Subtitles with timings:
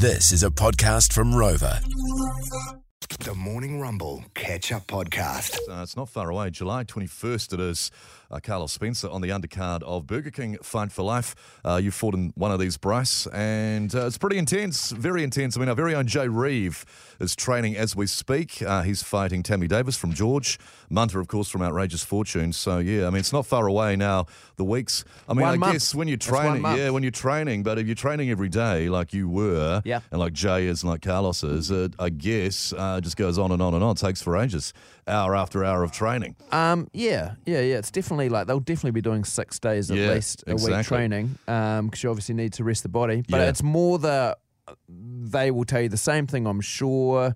[0.00, 1.78] This is a podcast from Rover.
[3.18, 5.58] The Morning Rumble Catch Up Podcast.
[5.68, 6.48] Uh, it's not far away.
[6.48, 7.90] July 21st it is.
[8.30, 11.34] Uh, Carlos Spencer on the undercard of Burger King Fight for Life.
[11.64, 15.56] Uh, you fought in one of these, Bryce, and uh, it's pretty intense, very intense.
[15.56, 16.84] I mean, our very own Jay Reeve
[17.18, 18.62] is training as we speak.
[18.62, 20.58] Uh, he's fighting Tammy Davis from George,
[20.88, 22.52] Munter, of course, from Outrageous Fortune.
[22.52, 24.26] So, yeah, I mean, it's not far away now.
[24.56, 25.72] The weeks, I mean, One I month.
[25.72, 29.12] guess when you're training, yeah, when you're training, but if you're training every day like
[29.12, 30.00] you were, Yeah.
[30.10, 33.50] and like Jay is and like Carlos is, it, I guess, uh, just goes on
[33.52, 33.92] and on and on.
[33.92, 34.72] It takes for ages,
[35.08, 36.36] hour after hour of training.
[36.52, 37.78] Um, yeah, yeah, yeah.
[37.78, 41.38] It's definitely like they'll definitely be doing six days at Yeah, least a week training
[41.46, 43.22] because you obviously need to rest the body.
[43.28, 43.48] But Yeah.
[43.48, 44.36] it's more the
[44.88, 46.46] they will tell you the same thing.
[46.46, 47.34] I'm sure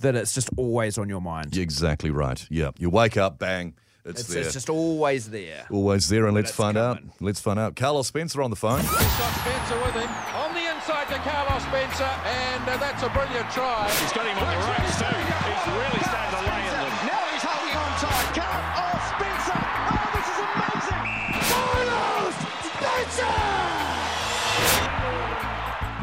[0.00, 1.56] that it's just always on your mind.
[1.56, 2.44] Exactly right.
[2.50, 2.72] Yeah.
[2.78, 4.42] You wake up, bang, it's, It's, there.
[4.42, 5.66] it's just always there.
[5.70, 7.04] Always there, and let's find coming.
[7.08, 7.14] out.
[7.20, 7.76] Let's find out.
[7.76, 8.82] Carlos Spencer on the phone.
[8.82, 10.10] Spencer with him.
[10.36, 13.88] On the inside to Carlos Spencer, and uh, that's a brilliant try.
[13.88, 15.16] He's got him on the ropes too.
[15.16, 16.92] He's really starting to lay in them.
[17.08, 18.28] Now he's holding on tight.
[18.36, 18.85] Carlos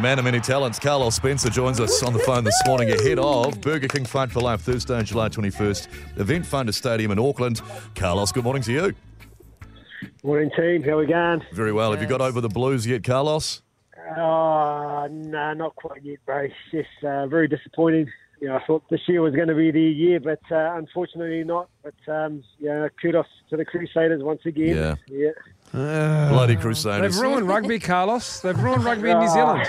[0.02, 3.62] Man of many talents, Carlos Spencer joins us on the phone this morning ahead of
[3.62, 7.62] Burger King Fight for Life Thursday, July 21st, Eventfinda Stadium in Auckland.
[7.94, 8.94] Carlos, good morning to you.
[10.24, 10.82] Morning, team.
[10.82, 11.44] How are we going?
[11.54, 11.92] Very well.
[11.92, 13.62] Have you got over the blues yet, Carlos?
[14.18, 16.40] Oh, no, not quite yet, bro.
[16.40, 18.12] It's just uh, very disappointing.
[18.42, 21.44] You know, I thought this year was going to be the year, but uh, unfortunately
[21.44, 21.70] not.
[21.84, 24.76] But um, yeah, kudos to the Crusaders once again.
[24.76, 24.96] Yeah.
[25.08, 25.32] yeah.
[25.74, 27.16] Bloody Crusaders.
[27.16, 28.42] They've ruined rugby, Carlos.
[28.42, 29.68] They've ruined rugby in New Zealand.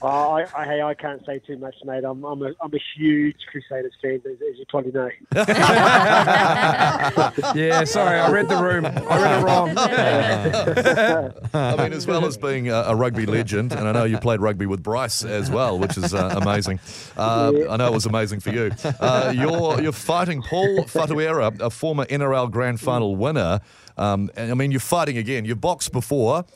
[0.00, 0.02] Oh,
[0.36, 2.04] I, I, hey, I can't say too much, mate.
[2.04, 5.10] I'm, I'm a, I'm a huge Crusaders fan, as, as you probably know.
[7.54, 8.86] Yeah, sorry, I read the room.
[8.86, 9.76] I read it wrong.
[11.54, 14.40] I mean, as well as being a, a rugby legend, and I know you played
[14.40, 16.78] rugby with Bryce as well, which is uh, amazing.
[17.16, 18.70] Uh, I know it was amazing for you.
[19.00, 23.60] Uh, you're you're fighting Paul Whatuira, a former NRL Grand Final winner.
[24.00, 25.44] Um, and I mean, you're fighting again.
[25.44, 26.46] You've boxed before.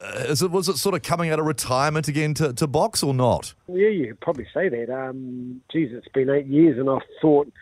[0.00, 3.02] Uh, is it was it sort of coming out of retirement again to, to box
[3.02, 3.52] or not?
[3.68, 4.90] Yeah, you could probably say that.
[4.90, 7.52] Um, geez, it's been eight years, and I thought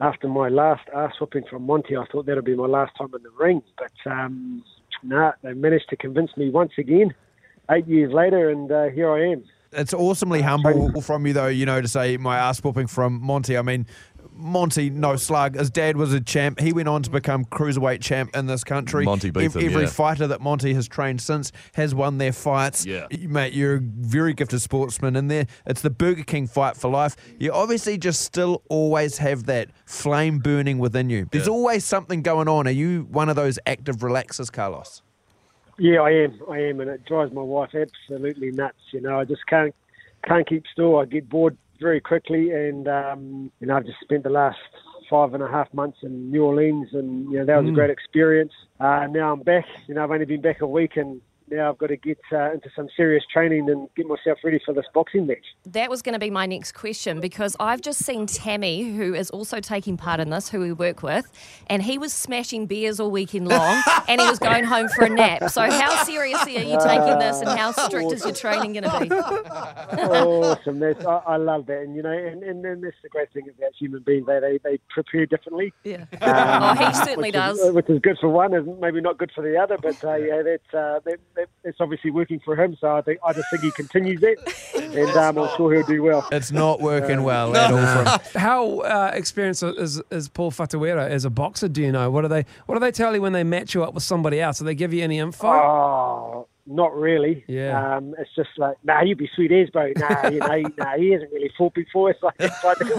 [0.00, 3.22] after my last ass whooping from Monty, I thought that'd be my last time in
[3.22, 3.62] the ring.
[3.78, 4.64] But um,
[5.04, 7.14] nah, they managed to convince me once again,
[7.70, 9.44] eight years later, and uh, here I am.
[9.70, 13.58] It's awesomely humble from you, though, you know, to say my ass whooping from Monty.
[13.58, 13.86] I mean,
[14.38, 15.56] Monty, no slug.
[15.56, 16.60] His dad was a champ.
[16.60, 19.04] He went on to become cruiserweight champ in this country.
[19.04, 19.88] Monty beat Ev- him, Every yeah.
[19.88, 22.86] fighter that Monty has trained since has won their fights.
[22.86, 23.06] Yeah.
[23.20, 25.46] Mate, you're a very gifted sportsman in there.
[25.66, 27.16] It's the Burger King fight for life.
[27.38, 31.26] You obviously just still always have that flame burning within you.
[31.30, 31.52] There's Yeah.
[31.52, 32.66] always something going on.
[32.66, 35.02] Are you one of those active relaxers, Carlos?
[35.78, 36.40] Yeah, I am.
[36.50, 38.78] I am, and it drives my wife absolutely nuts.
[38.92, 39.74] You know, I just can't
[40.26, 40.98] can't keep still.
[40.98, 44.58] I get bored very quickly, and um, you know, I've just spent the last
[45.08, 47.90] five and a half months in New Orleans, and you know, that was a great
[47.90, 48.52] experience.
[48.78, 49.64] Uh, now I'm back.
[49.86, 51.20] You know, I've only been back a week, and
[51.50, 54.74] now I've got to get uh, into some serious training and get myself ready for
[54.74, 55.44] this boxing match.
[55.66, 59.30] That was going to be my next question because I've just seen Tammy, who is
[59.30, 61.30] also taking part in this, who we work with,
[61.68, 65.08] and he was smashing beers all weekend long and he was going home for a
[65.08, 65.50] nap.
[65.50, 69.00] So, how seriously are you taking this and how strict is your training going to
[69.00, 69.10] be?
[69.96, 70.78] awesome.
[70.78, 73.48] That's, I, I love that, and you know, and, and, and that's the great thing
[73.48, 74.26] about human beings.
[74.26, 75.72] They they, they prepare differently.
[75.84, 76.04] Yeah.
[76.20, 77.72] oh, he certainly which is- does.
[77.72, 79.76] which is good for one, and maybe not good for the other.
[79.80, 81.18] But uh, yeah, that's uh, that,
[81.62, 82.76] that's obviously working for him.
[82.80, 84.38] So I think I just think he continues it,
[84.96, 86.26] and um, I'm sure he'll do well.
[86.32, 88.20] It's not working well at all for him.
[88.42, 91.68] How uh, experienced is, is Paul Whatuira as a boxer?
[91.68, 93.84] Do you know what do they what do they tell you when they match you
[93.84, 94.58] up with somebody else?
[94.58, 95.48] Do they give you any info?
[95.48, 97.44] Oh, not really.
[97.48, 97.96] Yeah.
[97.96, 99.92] Um, it's just like, nah, you'd be sweet as, bro.
[99.96, 102.10] Nah, you know, nah, he hasn't really fought before.
[102.10, 102.96] It's like, it's like, it's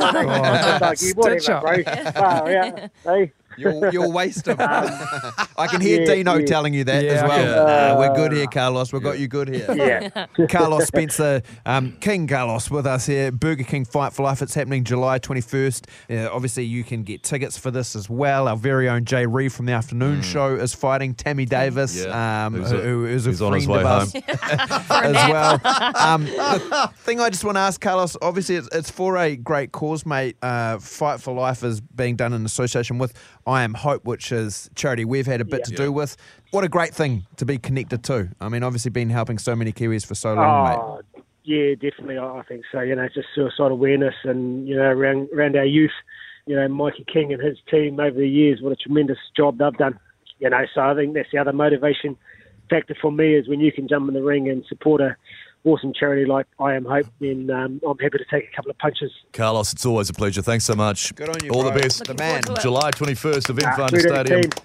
[0.81, 1.73] like you, whatever, bro.
[2.15, 2.87] Oh, yeah.
[3.03, 3.31] Hey.
[3.59, 4.57] You'll, you'll waste him.
[4.59, 6.45] I can hear yeah, Dino yeah.
[6.45, 7.63] telling you that Yeah, as well.
[7.63, 7.93] okay.
[7.93, 8.93] Nah, we're good here, Carlos.
[8.93, 9.65] We've got you good here.
[9.75, 10.25] Yeah.
[10.47, 13.31] Carlos Spencer, um, King Carlos with us here.
[13.31, 14.41] Burger King Fight for Life.
[14.41, 15.85] It's happening July 21st.
[16.09, 18.47] Uh, obviously, you can get tickets for this as well.
[18.47, 22.05] Our very own Jay Reeve from the afternoon show is fighting Tammy Davis, Mm.
[22.05, 22.45] Yeah.
[22.45, 24.23] um, Who's who, a- who is a who's on friend his way of us home.
[25.15, 25.61] as well.
[25.95, 29.71] Um, the thing I just want to ask Carlos, obviously, it's, it's for a great
[29.71, 30.37] cause, mate.
[30.41, 33.13] Uh, Fight for Life is being done in association with
[33.49, 35.77] I Am Hope, which is charity we've had a bit to Yeah.
[35.77, 36.15] do with.
[36.51, 38.29] What a great thing to be connected to.
[38.39, 40.77] I mean, obviously, been helping so many Kiwis for so long, mate.
[40.79, 41.01] Oh,
[41.43, 42.17] yeah, definitely.
[42.17, 42.81] I I think so.
[42.81, 45.91] You know, just suicide awareness and, you know, around, around our youth.
[46.45, 49.73] You know, Mikey King and his team over the years, what a tremendous job they've
[49.77, 49.99] done.
[50.39, 52.15] You know, so I think that's the other motivation
[52.69, 55.15] factor for me is when you can jump in the ring and support a
[55.65, 58.77] awesome charity like I Am Hope, then um, I'm happy to take a couple of
[58.77, 59.11] punches.
[59.33, 60.41] Carlos, it's always a pleasure.
[60.41, 61.13] Thanks so much.
[61.15, 61.71] Good on you, All bro.
[61.73, 62.05] the best.
[62.05, 62.41] The man.
[62.43, 62.55] to.
[62.61, 64.41] July 21st, Event Ah, Finder good on the Stadium.
[64.51, 64.63] team.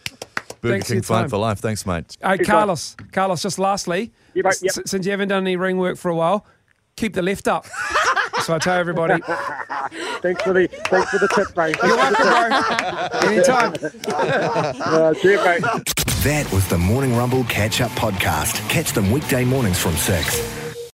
[0.61, 1.58] Burger Thanks King your Fight for Life.
[1.58, 2.17] Thanks, mate.
[2.23, 2.96] Hey, Good Carlos.
[3.12, 6.14] Carlos, just lastly, Yeah, mate, s- since you haven't done any ring work for a
[6.17, 6.46] while,
[6.96, 7.67] keep the left up.
[8.43, 9.20] so I tell everybody,
[10.23, 11.76] Thanks for the thanks for the tip, mate.
[11.82, 13.31] you're welcome, bro.
[13.31, 13.75] Anytime.
[14.94, 15.61] Uh, see you, mate.
[16.23, 18.67] That was the Morning Rumble Catch Up Podcast.
[18.70, 20.63] Catch them weekday mornings from 6.